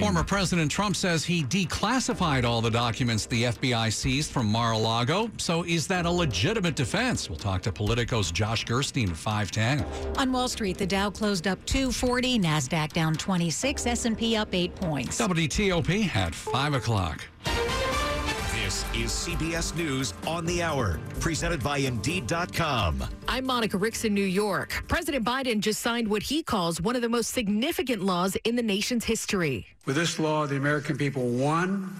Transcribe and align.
Former 0.00 0.22
President 0.22 0.70
Trump 0.70 0.96
says 0.96 1.24
he 1.24 1.44
declassified 1.44 2.44
all 2.44 2.60
the 2.60 2.70
documents 2.70 3.26
the 3.26 3.44
FBI 3.44 3.92
seized 3.92 4.30
from 4.30 4.46
Mar-a-Lago. 4.46 5.30
So 5.38 5.64
is 5.64 5.86
that 5.86 6.04
a 6.04 6.10
legitimate 6.10 6.76
defense? 6.76 7.28
We'll 7.28 7.38
talk 7.38 7.62
to 7.62 7.72
Politico's 7.72 8.30
Josh 8.30 8.64
Gerstein 8.64 9.10
at 9.10 9.16
510. 9.16 10.16
On 10.18 10.32
Wall 10.32 10.48
Street, 10.48 10.78
the 10.78 10.86
Dow 10.86 11.10
closed 11.10 11.46
up 11.46 11.64
240, 11.66 12.38
Nasdaq 12.38 12.92
down 12.92 13.14
26, 13.14 13.86
S&P 13.86 14.36
up 14.36 14.54
8 14.54 14.74
points. 14.76 15.20
WTOP 15.20 16.14
at 16.14 16.34
5 16.34 16.74
o'clock. 16.74 17.24
This 18.68 18.84
is 18.92 19.10
CBS 19.10 19.74
News 19.74 20.12
on 20.26 20.44
the 20.44 20.62
Hour, 20.62 21.00
presented 21.20 21.64
by 21.64 21.78
Indeed.com. 21.78 23.02
I'm 23.26 23.46
Monica 23.46 23.78
Ricks 23.78 24.04
in 24.04 24.12
New 24.12 24.20
York. 24.20 24.84
President 24.88 25.24
Biden 25.24 25.60
just 25.60 25.80
signed 25.80 26.06
what 26.06 26.22
he 26.22 26.42
calls 26.42 26.78
one 26.78 26.94
of 26.94 27.00
the 27.00 27.08
most 27.08 27.28
significant 27.28 28.02
laws 28.02 28.36
in 28.44 28.56
the 28.56 28.62
nation's 28.62 29.06
history. 29.06 29.66
With 29.86 29.96
this 29.96 30.18
law, 30.18 30.46
the 30.46 30.56
American 30.56 30.98
people 30.98 31.30
won 31.30 31.96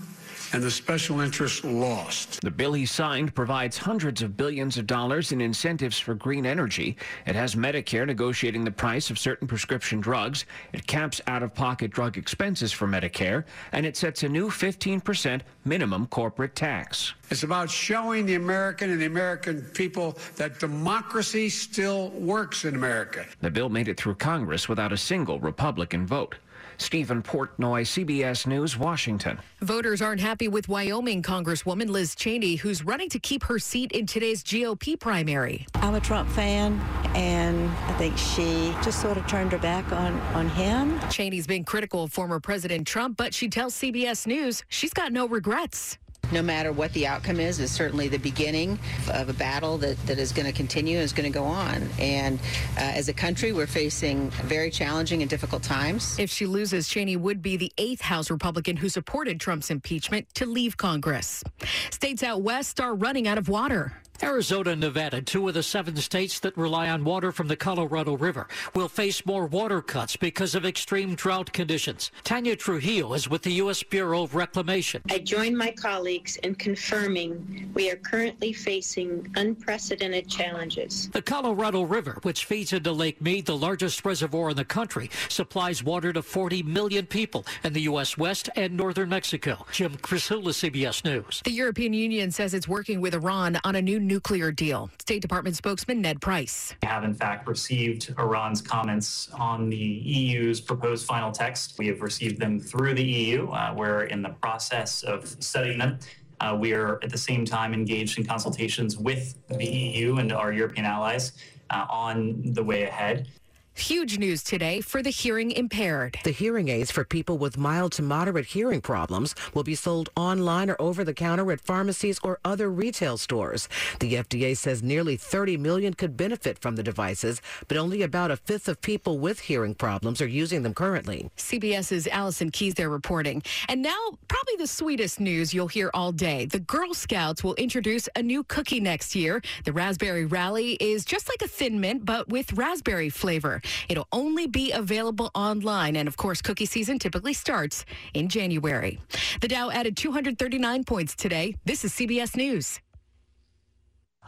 and 0.52 0.62
the 0.62 0.70
special 0.70 1.20
interests 1.20 1.64
lost. 1.64 2.40
The 2.40 2.50
bill 2.50 2.72
he 2.72 2.86
signed 2.86 3.34
provides 3.34 3.76
hundreds 3.76 4.22
of 4.22 4.36
billions 4.36 4.78
of 4.78 4.86
dollars 4.86 5.32
in 5.32 5.40
incentives 5.40 5.98
for 5.98 6.14
green 6.14 6.46
energy. 6.46 6.96
It 7.26 7.34
has 7.34 7.54
Medicare 7.54 8.06
negotiating 8.06 8.64
the 8.64 8.70
price 8.70 9.10
of 9.10 9.18
certain 9.18 9.46
prescription 9.46 10.00
drugs. 10.00 10.46
It 10.72 10.86
caps 10.86 11.20
out 11.26 11.42
of 11.42 11.54
pocket 11.54 11.90
drug 11.90 12.16
expenses 12.16 12.72
for 12.72 12.86
Medicare. 12.86 13.44
And 13.72 13.84
it 13.84 13.96
sets 13.96 14.22
a 14.22 14.28
new 14.28 14.48
15% 14.48 15.42
minimum 15.64 16.06
corporate 16.06 16.54
tax. 16.54 17.14
It's 17.30 17.42
about 17.42 17.70
showing 17.70 18.26
the 18.26 18.36
American 18.36 18.90
and 18.90 19.00
the 19.00 19.06
American 19.06 19.62
people 19.62 20.16
that 20.36 20.58
democracy 20.58 21.48
still 21.48 22.10
works 22.10 22.64
in 22.64 22.74
America. 22.74 23.26
The 23.40 23.50
bill 23.50 23.68
made 23.68 23.88
it 23.88 23.98
through 23.98 24.14
Congress 24.16 24.68
without 24.68 24.92
a 24.92 24.96
single 24.96 25.38
Republican 25.38 26.06
vote. 26.06 26.36
Stephen 26.78 27.22
Portnoy, 27.22 27.82
CBS 27.82 28.46
News, 28.46 28.76
Washington. 28.78 29.38
Voters 29.60 30.00
aren't 30.00 30.20
happy 30.20 30.48
with 30.48 30.68
Wyoming 30.68 31.22
Congresswoman 31.22 31.90
Liz 31.90 32.14
Cheney, 32.14 32.56
who's 32.56 32.84
running 32.84 33.08
to 33.10 33.18
keep 33.18 33.42
her 33.44 33.58
seat 33.58 33.92
in 33.92 34.06
today's 34.06 34.42
GOP 34.42 34.98
primary. 34.98 35.66
I'm 35.74 35.94
a 35.94 36.00
Trump 36.00 36.30
fan, 36.30 36.80
and 37.14 37.68
I 37.68 37.92
think 37.98 38.16
she 38.16 38.74
just 38.82 39.02
sort 39.02 39.16
of 39.16 39.26
turned 39.26 39.52
her 39.52 39.58
back 39.58 39.92
on, 39.92 40.14
on 40.34 40.48
him. 40.48 40.98
Cheney's 41.10 41.46
been 41.46 41.64
critical 41.64 42.04
of 42.04 42.12
former 42.12 42.40
President 42.40 42.86
Trump, 42.86 43.16
but 43.16 43.34
she 43.34 43.48
tells 43.48 43.74
CBS 43.74 44.26
News 44.26 44.62
she's 44.68 44.94
got 44.94 45.12
no 45.12 45.26
regrets 45.28 45.98
no 46.32 46.42
matter 46.42 46.72
what 46.72 46.92
the 46.92 47.06
outcome 47.06 47.40
is, 47.40 47.60
is 47.60 47.70
certainly 47.70 48.08
the 48.08 48.18
beginning 48.18 48.78
of 49.12 49.28
a 49.28 49.32
battle 49.32 49.78
that, 49.78 49.96
that 50.06 50.18
is 50.18 50.32
going 50.32 50.46
to 50.46 50.52
continue 50.52 50.96
and 50.96 51.04
is 51.04 51.12
going 51.12 51.30
to 51.30 51.36
go 51.36 51.44
on. 51.44 51.88
And 51.98 52.38
uh, 52.76 52.80
as 52.80 53.08
a 53.08 53.12
country, 53.12 53.52
we're 53.52 53.66
facing 53.66 54.30
very 54.30 54.70
challenging 54.70 55.22
and 55.22 55.30
difficult 55.30 55.62
times. 55.62 56.18
If 56.18 56.30
she 56.30 56.46
loses, 56.46 56.88
Cheney 56.88 57.16
would 57.16 57.42
be 57.42 57.56
the 57.56 57.72
eighth 57.78 58.02
House 58.02 58.30
Republican 58.30 58.76
who 58.76 58.88
supported 58.88 59.40
Trump's 59.40 59.70
impeachment 59.70 60.26
to 60.34 60.46
leave 60.46 60.76
Congress. 60.76 61.42
States 61.90 62.22
out 62.22 62.42
west 62.42 62.80
are 62.80 62.94
running 62.94 63.26
out 63.28 63.38
of 63.38 63.48
water. 63.48 63.92
Arizona 64.22 64.70
and 64.70 64.80
Nevada, 64.80 65.22
two 65.22 65.46
of 65.46 65.54
the 65.54 65.62
seven 65.62 65.94
states 65.96 66.40
that 66.40 66.56
rely 66.56 66.88
on 66.88 67.04
water 67.04 67.30
from 67.30 67.46
the 67.46 67.56
Colorado 67.56 68.16
River, 68.16 68.48
will 68.74 68.88
face 68.88 69.24
more 69.24 69.46
water 69.46 69.80
cuts 69.80 70.16
because 70.16 70.56
of 70.56 70.66
extreme 70.66 71.14
drought 71.14 71.52
conditions. 71.52 72.10
Tanya 72.24 72.56
Trujillo 72.56 73.14
is 73.14 73.28
with 73.28 73.42
the 73.42 73.52
U.S. 73.54 73.82
Bureau 73.84 74.24
of 74.24 74.34
Reclamation. 74.34 75.02
I 75.08 75.18
join 75.18 75.56
my 75.56 75.70
colleagues 75.70 76.36
in 76.38 76.56
confirming 76.56 77.70
we 77.74 77.90
are 77.90 77.96
currently 77.96 78.52
facing 78.52 79.30
unprecedented 79.36 80.28
challenges. 80.28 81.08
The 81.10 81.22
Colorado 81.22 81.82
River, 81.82 82.18
which 82.22 82.44
feeds 82.44 82.72
into 82.72 82.90
Lake 82.90 83.22
Mead, 83.22 83.46
the 83.46 83.56
largest 83.56 84.04
reservoir 84.04 84.50
in 84.50 84.56
the 84.56 84.64
country, 84.64 85.10
supplies 85.28 85.84
water 85.84 86.12
to 86.12 86.22
40 86.22 86.64
million 86.64 87.06
people 87.06 87.46
in 87.62 87.72
the 87.72 87.82
U.S. 87.82 88.18
West 88.18 88.50
and 88.56 88.76
northern 88.76 89.10
Mexico. 89.10 89.64
Jim 89.70 89.96
Krasula, 89.98 90.48
CBS 90.48 91.04
News. 91.04 91.40
The 91.44 91.52
European 91.52 91.92
Union 91.92 92.32
says 92.32 92.52
it's 92.52 92.66
working 92.66 93.00
with 93.00 93.14
Iran 93.14 93.58
on 93.62 93.76
a 93.76 93.82
new 93.82 94.07
nuclear 94.08 94.50
deal. 94.50 94.90
State 94.98 95.22
Department 95.22 95.54
spokesman 95.54 96.00
Ned 96.00 96.20
Price. 96.20 96.74
We 96.82 96.88
have, 96.88 97.04
in 97.04 97.14
fact, 97.14 97.46
received 97.46 98.14
Iran's 98.18 98.60
comments 98.60 99.28
on 99.34 99.68
the 99.68 99.76
EU's 99.76 100.60
proposed 100.60 101.06
final 101.06 101.30
text. 101.30 101.78
We 101.78 101.86
have 101.88 102.00
received 102.00 102.40
them 102.40 102.58
through 102.58 102.94
the 102.94 103.04
EU. 103.04 103.48
Uh, 103.50 103.74
we're 103.76 104.04
in 104.04 104.22
the 104.22 104.30
process 104.30 105.02
of 105.02 105.28
studying 105.40 105.78
them. 105.78 105.98
Uh, 106.40 106.56
we 106.58 106.72
are 106.72 106.98
at 107.02 107.10
the 107.10 107.18
same 107.18 107.44
time 107.44 107.74
engaged 107.74 108.18
in 108.18 108.24
consultations 108.24 108.96
with 108.96 109.34
the 109.48 109.66
EU 109.66 110.16
and 110.16 110.32
our 110.32 110.52
European 110.52 110.86
allies 110.86 111.32
uh, 111.70 111.86
on 111.90 112.40
the 112.54 112.62
way 112.62 112.84
ahead. 112.84 113.28
Huge 113.78 114.18
news 114.18 114.42
today 114.42 114.80
for 114.80 115.02
the 115.02 115.10
hearing 115.10 115.52
impaired. 115.52 116.18
The 116.24 116.32
hearing 116.32 116.68
aids 116.68 116.90
for 116.90 117.04
people 117.04 117.38
with 117.38 117.56
mild 117.56 117.92
to 117.92 118.02
moderate 118.02 118.44
hearing 118.44 118.80
problems 118.80 119.36
will 119.54 119.62
be 119.62 119.76
sold 119.76 120.10
online 120.16 120.68
or 120.68 120.76
over 120.80 121.04
the 121.04 121.14
counter 121.14 121.50
at 121.52 121.60
pharmacies 121.60 122.18
or 122.24 122.40
other 122.44 122.70
retail 122.70 123.16
stores. 123.16 123.68
The 124.00 124.14
FDA 124.14 124.56
says 124.56 124.82
nearly 124.82 125.16
30 125.16 125.58
million 125.58 125.94
could 125.94 126.16
benefit 126.16 126.58
from 126.58 126.74
the 126.74 126.82
devices, 126.82 127.40
but 127.68 127.76
only 127.76 128.02
about 128.02 128.32
a 128.32 128.36
fifth 128.36 128.68
of 128.68 128.82
people 128.82 129.20
with 129.20 129.38
hearing 129.38 129.76
problems 129.76 130.20
are 130.20 130.26
using 130.26 130.64
them 130.64 130.74
currently. 130.74 131.30
CBS's 131.36 132.08
Allison 132.08 132.50
Keyes 132.50 132.74
there 132.74 132.90
reporting. 132.90 133.42
And 133.68 133.80
now, 133.80 134.18
probably 134.26 134.56
the 134.58 134.66
sweetest 134.66 135.20
news 135.20 135.54
you'll 135.54 135.68
hear 135.68 135.90
all 135.94 136.10
day. 136.10 136.46
The 136.46 136.58
Girl 136.58 136.94
Scouts 136.94 137.44
will 137.44 137.54
introduce 137.54 138.08
a 138.16 138.22
new 138.22 138.42
cookie 138.42 138.80
next 138.80 139.14
year. 139.14 139.40
The 139.64 139.72
Raspberry 139.72 140.24
Rally 140.24 140.72
is 140.80 141.04
just 141.04 141.28
like 141.28 141.42
a 141.42 141.48
Thin 141.48 141.80
Mint, 141.80 142.04
but 142.04 142.28
with 142.28 142.52
raspberry 142.54 143.08
flavor. 143.08 143.62
It'll 143.88 144.08
only 144.12 144.46
be 144.46 144.72
available 144.72 145.30
online. 145.34 145.96
And 145.96 146.08
of 146.08 146.16
course, 146.16 146.42
cookie 146.42 146.66
season 146.66 146.98
typically 146.98 147.32
starts 147.32 147.84
in 148.14 148.28
January. 148.28 149.00
The 149.40 149.48
Dow 149.48 149.70
added 149.70 149.96
239 149.96 150.84
points 150.84 151.14
today. 151.14 151.56
This 151.64 151.84
is 151.84 151.92
CBS 151.92 152.36
News. 152.36 152.80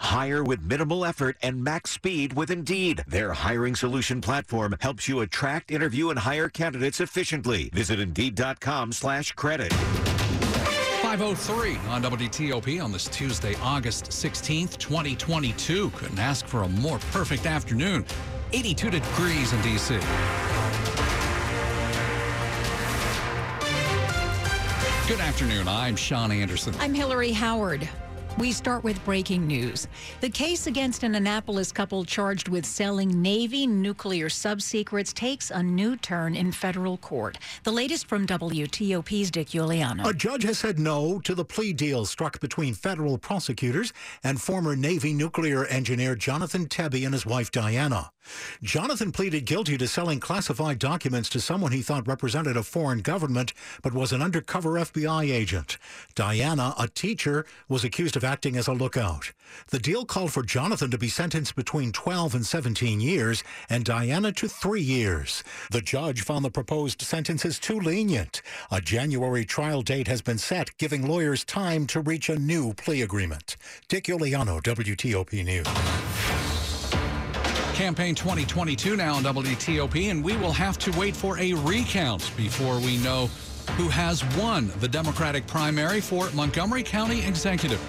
Hire 0.01 0.43
with 0.43 0.63
minimal 0.63 1.05
effort 1.05 1.37
and 1.43 1.63
max 1.63 1.91
speed 1.91 2.33
with 2.33 2.51
Indeed. 2.51 3.05
Their 3.07 3.33
hiring 3.33 3.75
solution 3.75 4.23
platform 4.23 4.75
helps 4.81 5.07
you 5.09 5.21
attract, 5.21 5.71
interview, 5.71 6.09
and 6.09 6.19
hire 6.19 6.49
candidates 6.49 7.01
efficiently. 7.01 7.71
Visit 7.75 8.01
Indeed.com 8.01 8.93
slash 8.93 9.33
credit. 9.33 9.73
503 11.03 11.77
on 11.89 12.03
WTOP 12.03 12.83
on 12.83 12.93
this 12.93 13.09
Tuesday, 13.09 13.55
August 13.63 14.07
16th, 14.07 14.79
2022. 14.79 15.91
Couldn't 15.91 16.19
ask 16.19 16.47
for 16.47 16.63
a 16.63 16.69
more 16.69 16.99
perfect 17.11 17.47
afternoon. 17.47 18.05
82 18.53 18.91
degrees 18.91 19.53
in 19.53 19.63
D.C. 19.63 19.95
Good 25.07 25.21
afternoon. 25.21 25.69
I'm 25.69 25.97
Sean 25.97 26.33
Anderson. 26.33 26.75
I'm 26.81 26.95
Hillary 26.95 27.33
Howard. 27.33 27.89
We 28.39 28.53
start 28.53 28.85
with 28.85 29.05
breaking 29.05 29.47
news. 29.47 29.89
The 30.21 30.31
case 30.31 30.67
against 30.67 31.03
an 31.03 31.17
Annapolis 31.17 31.73
couple 31.73 32.05
charged 32.05 32.49
with 32.49 32.65
selling 32.65 33.21
Navy 33.21 33.67
nuclear 33.67 34.29
subsecrets 34.29 35.13
takes 35.13 35.51
a 35.51 35.63
new 35.63 35.97
turn 35.97 36.37
in 36.37 36.53
federal 36.53 36.97
court. 36.99 37.39
The 37.65 37.73
latest 37.73 38.07
from 38.07 38.27
WTOP's 38.27 39.31
Dick 39.31 39.49
Uliano. 39.49 40.09
A 40.09 40.15
judge 40.15 40.45
has 40.45 40.59
said 40.59 40.79
no 40.79 41.19
to 41.21 41.35
the 41.35 41.45
plea 41.45 41.73
deal 41.73 42.07
struck 42.07 42.41
between 42.41 42.75
federal 42.75 43.19
prosecutors 43.19 43.93
and 44.23 44.41
former 44.41 44.77
Navy 44.77 45.13
nuclear 45.13 45.67
engineer 45.67 46.15
Jonathan 46.15 46.67
Toebbe 46.67 47.05
and 47.05 47.13
his 47.13 47.27
wife 47.27 47.51
Diana. 47.51 48.11
Jonathan 48.63 49.13
pleaded 49.13 49.45
guilty 49.45 49.77
to 49.79 49.89
selling 49.89 50.21
classified 50.21 50.79
documents 50.79 51.29
to 51.29 51.41
someone 51.41 51.73
he 51.73 51.83
thought 51.83 52.07
represented 52.07 52.57
a 52.57 52.63
foreign 52.63 53.01
government 53.01 53.53
but 53.83 53.95
was 53.95 54.13
an 54.13 54.23
undercover 54.23 54.73
FBI 54.73 55.31
agent. 55.31 55.79
Diana, 56.15 56.75
a 56.79 56.89
teacher, 56.89 57.47
was 57.69 57.85
accused 57.85 58.17
of 58.17 58.25
acting 58.25 58.57
as 58.57 58.69
a 58.69 58.73
lookout. 58.73 59.33
The 59.69 59.79
deal 59.79 60.05
called 60.05 60.33
for 60.33 60.43
Jonathan 60.43 60.91
to 60.91 60.99
be 60.99 61.09
sentenced 61.09 61.57
between 61.57 61.93
12 61.93 62.35
and 62.35 62.47
17 62.47 63.01
years 63.01 63.43
and 63.69 63.85
Diana 63.85 64.33
to 64.33 64.49
three 64.49 64.83
years. 64.83 65.43
The 65.71 65.81
judge 65.81 66.23
found 66.23 66.45
the 66.45 66.51
proposed 66.51 67.03
sentences 67.03 67.59
too 67.59 67.81
lenient. 67.81 68.43
A 68.71 68.81
January 68.81 69.45
trial 69.45 69.83
date 69.83 70.09
has 70.09 70.23
been 70.23 70.39
set, 70.39 70.77
giving 70.79 71.07
lawyers 71.07 71.45
time 71.45 71.87
to 71.89 72.01
reach 72.01 72.29
a 72.29 72.39
new 72.39 72.75
plea 72.75 73.03
agreement. 73.03 73.57
Dick 73.89 74.05
Uliano, 74.05 74.63
WTOP 74.63 75.45
News. 75.45 76.70
Campaign 77.81 78.15
2022 78.15 78.95
now 78.95 79.15
on 79.15 79.23
WTOP, 79.23 80.11
and 80.11 80.23
we 80.23 80.37
will 80.37 80.53
have 80.53 80.77
to 80.81 80.91
wait 80.99 81.17
for 81.17 81.39
a 81.39 81.55
recount 81.55 82.31
before 82.37 82.79
we 82.79 82.99
know 82.99 83.31
who 83.79 83.89
has 83.89 84.23
won 84.37 84.71
the 84.81 84.87
Democratic 84.87 85.47
primary 85.47 86.03
for 86.03 86.29
Montgomery 86.33 86.83
County 86.83 87.25
Executive. 87.27 87.81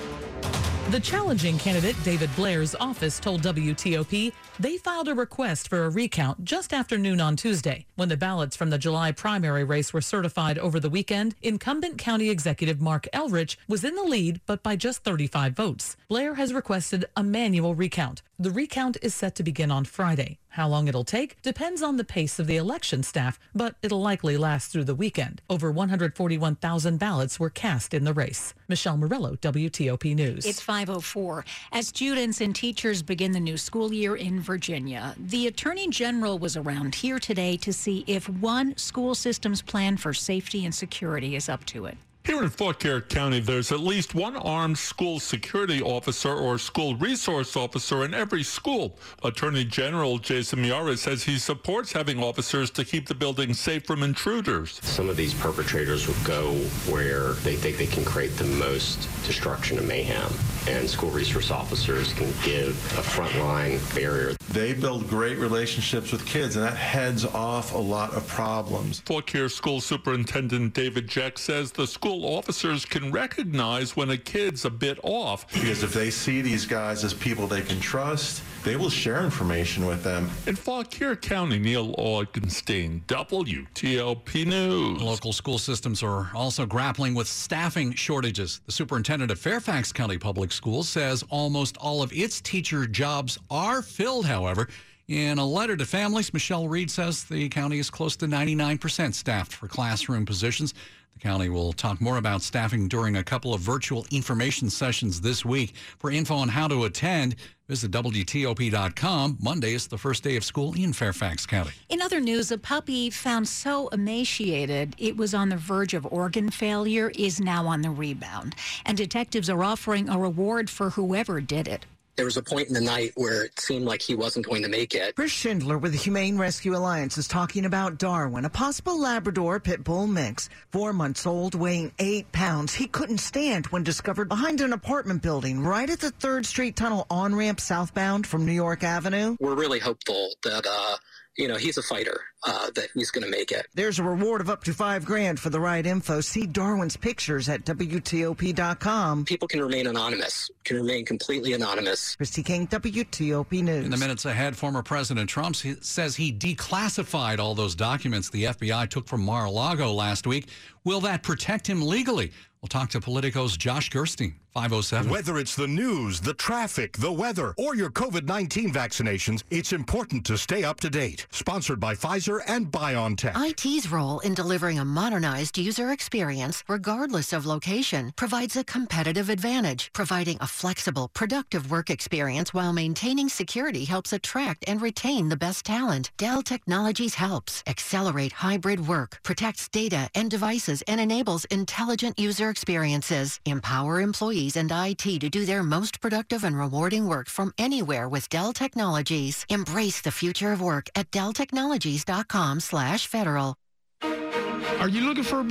The 0.91 0.99
challenging 0.99 1.57
candidate, 1.57 1.95
David 2.03 2.29
Blair's 2.35 2.73
office, 2.75 3.19
told 3.19 3.41
WTOP 3.43 4.33
they 4.59 4.77
filed 4.77 5.07
a 5.07 5.15
request 5.15 5.69
for 5.69 5.85
a 5.85 5.89
recount 5.89 6.43
just 6.43 6.73
after 6.73 6.97
noon 6.97 7.21
on 7.21 7.35
Tuesday. 7.35 7.85
When 7.95 8.09
the 8.09 8.17
ballots 8.17 8.55
from 8.55 8.69
the 8.69 8.77
July 8.77 9.11
primary 9.11 9.63
race 9.63 9.93
were 9.93 10.01
certified 10.01 10.57
over 10.57 10.79
the 10.79 10.89
weekend, 10.89 11.35
incumbent 11.41 11.97
county 11.97 12.29
executive 12.29 12.81
Marc 12.81 13.07
Elrich 13.13 13.55
was 13.67 13.83
in 13.83 13.95
the 13.95 14.03
lead, 14.03 14.41
but 14.45 14.63
by 14.63 14.75
just 14.75 15.03
35 15.03 15.53
votes. 15.53 15.95
Blair 16.09 16.35
has 16.35 16.53
requested 16.53 17.05
a 17.15 17.23
manual 17.23 17.73
recount. 17.75 18.21
The 18.41 18.49
recount 18.49 18.97
is 19.03 19.13
set 19.13 19.35
to 19.35 19.43
begin 19.43 19.69
on 19.69 19.85
Friday. 19.85 20.39
How 20.49 20.67
long 20.67 20.87
it'll 20.87 21.03
take 21.03 21.39
depends 21.43 21.83
on 21.83 21.97
the 21.97 22.03
pace 22.03 22.39
of 22.39 22.47
the 22.47 22.57
election 22.57 23.03
staff, 23.03 23.39
but 23.53 23.75
it'll 23.83 24.01
likely 24.01 24.35
last 24.35 24.71
through 24.71 24.85
the 24.85 24.95
weekend. 24.95 25.43
Over 25.47 25.69
141,000 25.69 26.97
ballots 26.97 27.39
were 27.39 27.51
cast 27.51 27.93
in 27.93 28.03
the 28.03 28.15
race. 28.15 28.55
Michelle 28.67 28.97
Murillo, 28.97 29.35
WTOP 29.35 30.15
News. 30.15 30.47
It's 30.47 30.59
504. 30.59 31.45
As 31.71 31.89
students 31.89 32.41
and 32.41 32.55
teachers 32.55 33.03
begin 33.03 33.31
the 33.31 33.39
new 33.39 33.57
school 33.57 33.93
year 33.93 34.15
in 34.15 34.39
Virginia, 34.41 35.13
the 35.19 35.45
Attorney 35.45 35.89
General 35.89 36.39
was 36.39 36.57
around 36.57 36.95
here 36.95 37.19
today 37.19 37.57
to 37.57 37.71
see 37.71 38.03
if 38.07 38.27
one 38.27 38.75
school 38.75 39.13
system's 39.13 39.61
plan 39.61 39.97
for 39.97 40.15
safety 40.15 40.65
and 40.65 40.73
security 40.73 41.35
is 41.35 41.47
up 41.47 41.63
to 41.65 41.85
it. 41.85 41.95
Here 42.31 42.43
in 42.43 42.49
Fauquier 42.49 43.01
County, 43.01 43.41
there's 43.41 43.73
at 43.73 43.81
least 43.81 44.15
one 44.15 44.37
armed 44.37 44.77
school 44.77 45.19
security 45.19 45.81
officer 45.81 46.33
or 46.33 46.57
school 46.57 46.95
resource 46.95 47.57
officer 47.57 48.05
in 48.05 48.13
every 48.13 48.41
school. 48.41 48.97
Attorney 49.21 49.65
General 49.65 50.17
Jason 50.17 50.59
Miyares 50.63 50.99
says 50.99 51.25
he 51.25 51.37
supports 51.37 51.91
having 51.91 52.23
officers 52.23 52.71
to 52.71 52.85
keep 52.85 53.09
the 53.09 53.13
building 53.13 53.53
safe 53.53 53.85
from 53.85 54.01
intruders. 54.01 54.79
Some 54.81 55.09
of 55.09 55.17
these 55.17 55.33
perpetrators 55.33 56.07
will 56.07 56.23
go 56.23 56.53
where 56.89 57.33
they 57.43 57.57
think 57.57 57.75
they 57.75 57.85
can 57.85 58.05
create 58.05 58.37
the 58.37 58.45
most 58.45 59.09
destruction 59.27 59.77
and 59.77 59.85
mayhem, 59.85 60.31
and 60.67 60.89
school 60.89 61.09
resource 61.09 61.51
officers 61.51 62.13
can 62.13 62.27
give 62.43 62.75
a 62.97 63.01
frontline 63.01 63.79
barrier. 63.95 64.35
They 64.49 64.73
build 64.73 65.07
great 65.07 65.37
relationships 65.37 66.11
with 66.11 66.25
kids, 66.25 66.55
and 66.57 66.65
that 66.65 66.75
heads 66.75 67.25
off 67.25 67.73
a 67.73 67.77
lot 67.77 68.13
of 68.13 68.27
problems. 68.27 68.99
Fort 69.05 69.25
Fauquier 69.31 69.49
School 69.49 69.79
Superintendent 69.79 70.73
David 70.73 71.07
Jeck 71.07 71.37
says 71.37 71.71
the 71.71 71.87
school 71.87 72.25
officers 72.25 72.85
can 72.85 73.11
recognize 73.11 73.95
when 73.95 74.09
a 74.09 74.17
kid's 74.17 74.65
a 74.65 74.69
bit 74.69 74.99
off. 75.03 75.51
Because 75.53 75.83
if 75.83 75.93
they 75.93 76.09
see 76.09 76.41
these 76.41 76.65
guys 76.65 77.03
as 77.03 77.13
people 77.13 77.47
they 77.47 77.61
can 77.61 77.79
trust, 77.79 78.43
they 78.63 78.75
will 78.75 78.89
share 78.89 79.23
information 79.23 79.85
with 79.85 80.03
them. 80.03 80.29
In 80.45 80.55
Fauquier 80.55 81.15
County, 81.15 81.59
Neil 81.59 81.93
Augenstein, 81.95 83.03
WTOP 83.05 84.45
News. 84.45 85.01
Local 85.01 85.33
school 85.33 85.57
systems 85.57 86.03
are 86.03 86.29
also 86.35 86.65
grappling 86.65 87.13
with 87.13 87.27
staffing 87.27 87.93
shortages. 87.93 88.61
The 88.65 88.71
superintendent 88.71 89.31
of 89.31 89.39
Fairfax 89.39 89.91
County 89.91 90.17
Public 90.17 90.51
Schools 90.51 90.87
says 90.89 91.23
almost 91.29 91.77
all 91.77 92.01
of 92.01 92.13
its 92.13 92.41
teacher 92.41 92.85
jobs 92.85 93.37
are 93.49 93.81
filled, 93.81 94.25
however. 94.25 94.67
In 95.07 95.39
a 95.39 95.45
letter 95.45 95.75
to 95.75 95.85
families, 95.85 96.33
Michelle 96.33 96.69
Reid 96.69 96.89
says 96.89 97.25
the 97.25 97.49
county 97.49 97.79
is 97.79 97.89
close 97.89 98.15
to 98.17 98.27
99% 98.27 99.13
staffed 99.13 99.51
for 99.51 99.67
classroom 99.67 100.25
positions. 100.25 100.73
The 101.13 101.19
county 101.19 101.49
will 101.49 101.73
talk 101.73 102.01
more 102.01 102.17
about 102.17 102.41
staffing 102.41 102.87
during 102.87 103.17
a 103.17 103.23
couple 103.23 103.53
of 103.53 103.61
virtual 103.61 104.05
information 104.11 104.69
sessions 104.69 105.21
this 105.21 105.45
week. 105.45 105.75
For 105.99 106.11
info 106.11 106.35
on 106.35 106.49
how 106.49 106.67
to 106.67 106.85
attend, 106.85 107.35
visit 107.67 107.91
WTOP.com. 107.91 109.37
Monday 109.41 109.73
is 109.73 109.87
the 109.87 109.97
first 109.97 110.23
day 110.23 110.35
of 110.35 110.43
school 110.43 110.73
in 110.73 110.93
Fairfax 110.93 111.45
County. 111.45 111.71
In 111.89 112.01
other 112.01 112.19
news, 112.19 112.51
a 112.51 112.57
puppy 112.57 113.09
found 113.09 113.47
so 113.47 113.87
emaciated 113.89 114.95
it 114.97 115.15
was 115.15 115.33
on 115.33 115.49
the 115.49 115.57
verge 115.57 115.93
of 115.93 116.05
organ 116.11 116.49
failure 116.49 117.11
is 117.15 117.39
now 117.39 117.67
on 117.67 117.81
the 117.81 117.91
rebound. 117.91 118.55
And 118.85 118.97
detectives 118.97 119.49
are 119.49 119.63
offering 119.63 120.09
a 120.09 120.17
reward 120.17 120.69
for 120.69 120.91
whoever 120.91 121.39
did 121.41 121.67
it. 121.67 121.85
There 122.21 122.25
was 122.27 122.37
a 122.37 122.43
point 122.43 122.67
in 122.67 122.75
the 122.75 122.81
night 122.81 123.13
where 123.15 123.45
it 123.45 123.59
seemed 123.59 123.85
like 123.85 123.99
he 123.99 124.13
wasn't 124.13 124.45
going 124.45 124.61
to 124.61 124.69
make 124.69 124.93
it. 124.93 125.15
Chris 125.15 125.31
Schindler 125.31 125.79
with 125.79 125.93
the 125.93 125.97
Humane 125.97 126.37
Rescue 126.37 126.77
Alliance 126.77 127.17
is 127.17 127.27
talking 127.27 127.65
about 127.65 127.97
Darwin, 127.97 128.45
a 128.45 128.49
possible 128.51 129.01
Labrador 129.01 129.59
pit 129.59 129.83
bull 129.83 130.05
mix. 130.05 130.47
Four 130.69 130.93
months 130.93 131.25
old, 131.25 131.55
weighing 131.55 131.91
eight 131.97 132.31
pounds. 132.31 132.75
He 132.75 132.85
couldn't 132.85 133.17
stand 133.17 133.65
when 133.69 133.81
discovered 133.81 134.29
behind 134.29 134.61
an 134.61 134.71
apartment 134.71 135.23
building 135.23 135.63
right 135.63 135.89
at 135.89 135.99
the 135.99 136.11
3rd 136.11 136.45
Street 136.45 136.75
Tunnel 136.75 137.07
on 137.09 137.33
ramp 137.33 137.59
southbound 137.59 138.27
from 138.27 138.45
New 138.45 138.51
York 138.51 138.83
Avenue. 138.83 139.35
We're 139.39 139.55
really 139.55 139.79
hopeful 139.79 140.29
that, 140.43 140.67
uh, 140.67 140.97
you 141.39 141.47
know, 141.47 141.55
he's 141.55 141.79
a 141.79 141.83
fighter, 141.83 142.21
uh, 142.43 142.69
that 142.75 142.89
he's 142.93 143.11
going 143.11 143.23
to 143.23 143.29
make 143.29 143.51
it. 143.51 143.67
There's 143.73 143.99
a 143.99 144.03
reward 144.03 144.41
of 144.41 144.49
up 144.49 144.63
to 144.65 144.73
five 144.73 145.05
grand 145.05 145.39
for 145.39 145.49
the 145.49 145.59
right 145.59 145.85
info. 145.85 146.21
See 146.21 146.45
Darwin's 146.45 146.97
pictures 146.97 147.49
at 147.49 147.65
WTOP.com. 147.65 149.25
People 149.25 149.47
can 149.47 149.61
remain 149.61 149.87
anonymous, 149.87 150.49
can 150.63 150.77
remain 150.77 151.05
completely 151.05 151.53
anonymous. 151.53 152.15
Christy 152.15 152.43
King, 152.43 152.67
WTOP 152.67 153.63
News. 153.63 153.85
In 153.85 153.91
the 153.91 153.97
minutes 153.97 154.25
ahead, 154.25 154.55
former 154.55 154.81
President 154.81 155.29
Trump 155.29 155.55
says 155.55 156.15
he 156.15 156.33
declassified 156.33 157.39
all 157.39 157.55
those 157.55 157.75
documents 157.75 158.29
the 158.29 158.45
FBI 158.45 158.89
took 158.89 159.07
from 159.07 159.21
Mar-a-Lago 159.21 159.91
last 159.91 160.25
week. 160.25 160.49
Will 160.83 161.01
that 161.01 161.23
protect 161.23 161.67
him 161.67 161.81
legally? 161.81 162.31
We'll 162.61 162.69
talk 162.69 162.91
to 162.91 163.01
Politico's 163.01 163.57
Josh 163.57 163.89
Gerstein, 163.89 164.35
507. 164.53 165.09
Whether 165.09 165.39
it's 165.39 165.55
the 165.55 165.67
news, 165.67 166.21
the 166.21 166.35
traffic, 166.35 166.95
the 166.95 167.11
weather, 167.11 167.55
or 167.57 167.75
your 167.75 167.89
COVID 167.89 168.27
19 168.27 168.71
vaccinations, 168.71 169.41
it's 169.49 169.73
important 169.73 170.23
to 170.27 170.37
stay 170.37 170.63
up 170.63 170.79
to 170.81 170.89
date. 170.91 171.25
Sponsored 171.31 171.79
by 171.79 171.95
Pfizer 171.95 172.30
and 172.39 172.71
BioNTech. 172.71 173.35
IT's 173.49 173.91
role 173.91 174.19
in 174.19 174.33
delivering 174.33 174.79
a 174.79 174.85
modernized 174.85 175.57
user 175.57 175.91
experience, 175.91 176.63
regardless 176.67 177.33
of 177.33 177.45
location, 177.45 178.13
provides 178.15 178.55
a 178.55 178.63
competitive 178.63 179.29
advantage. 179.29 179.89
Providing 179.93 180.37
a 180.39 180.47
flexible, 180.47 181.09
productive 181.13 181.69
work 181.69 181.89
experience 181.89 182.53
while 182.53 182.73
maintaining 182.73 183.27
security 183.27 183.85
helps 183.85 184.13
attract 184.13 184.63
and 184.67 184.81
retain 184.81 185.29
the 185.29 185.35
best 185.35 185.65
talent. 185.65 186.11
Dell 186.17 186.41
Technologies 186.41 187.15
helps 187.15 187.63
accelerate 187.67 188.31
hybrid 188.31 188.87
work, 188.87 189.19
protects 189.23 189.67
data 189.67 190.09
and 190.15 190.31
devices, 190.31 190.81
and 190.87 191.01
enables 191.01 191.45
intelligent 191.45 192.17
user 192.17 192.49
experiences. 192.49 193.39
Empower 193.45 193.99
employees 193.99 194.55
and 194.55 194.71
IT 194.71 195.19
to 195.19 195.29
do 195.29 195.45
their 195.45 195.63
most 195.63 196.01
productive 196.01 196.43
and 196.43 196.57
rewarding 196.57 197.07
work 197.07 197.27
from 197.27 197.53
anywhere 197.57 198.07
with 198.07 198.29
Dell 198.29 198.53
Technologies. 198.53 199.45
Embrace 199.49 200.01
the 200.01 200.11
future 200.11 200.51
of 200.51 200.61
work 200.61 200.87
at 200.95 201.11
delltechnologies.com 201.11 202.20
slash 202.59 203.07
federal. 203.07 203.55
Are 204.01 204.89
you 204.89 205.01
looking 205.01 205.23
for 205.23 205.39
a 205.39 205.43
better 205.43 205.49